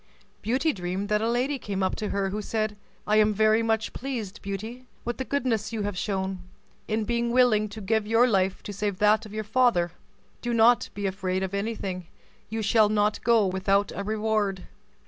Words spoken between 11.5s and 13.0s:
anything; you shall